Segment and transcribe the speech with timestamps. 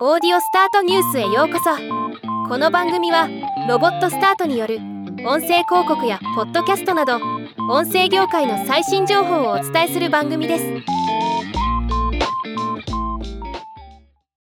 [0.00, 1.70] オーディオスタートニュースへようこそ。
[2.48, 3.28] この番組は
[3.68, 4.78] ロボットスタートによる
[5.24, 7.20] 音声広告やポッドキャストなど
[7.70, 10.64] 音声業界の最新情報をお伝えする番組です。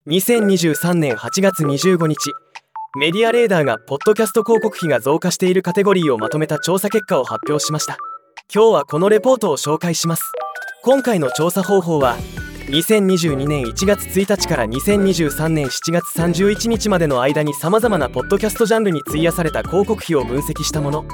[0.06, 2.16] 2023年8月25日
[2.96, 7.98] メディアレーダーがポッドキャスト広告費が増加しているカテゴリーをまとめた調査結果を発表しました。
[8.54, 10.30] 今日はこのレポートを紹介します。
[10.84, 12.14] 今回の調査方法は
[12.66, 21.04] 2022年1月1日から2023年7月31日までの間にさまざまなポッドキャストジャンルに費やされた広告費を分析したもの。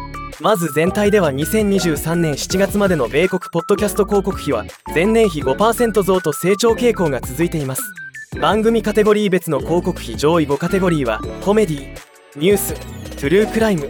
[0.41, 7.83] まず全体では2023年7月までの米国ポッドキャスト広告費は前年比5%増と成長傾向が続いています。
[8.41, 11.95] 番組カテゴリー別の広告費上位5カテゴリーはコメディ
[12.37, 13.89] ニューストゥルークライム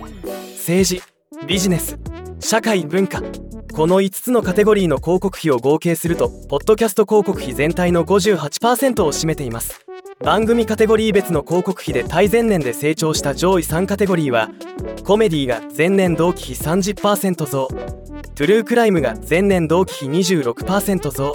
[0.57, 1.03] 政治
[1.49, 1.99] ビジネス
[2.39, 3.46] 社会文化。
[3.77, 9.85] この5つのカテゴリーの広告費を合計するとポッドキャスト広告費全体の58%を占めています。
[10.25, 14.49] 番組カテゴリー別の広告費で対前年で成長した上位3カテゴリーは
[15.05, 21.35] コメディが前年同期比30%増トゥルークライムが前年同期比26%増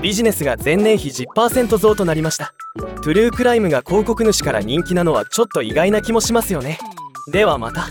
[0.00, 2.54] ビジネスが前年比10%増となりました。
[2.76, 6.78] トゥルークライムが広告主から人気なのはちょっと意外な気もしますよね。
[7.30, 7.90] ではまた。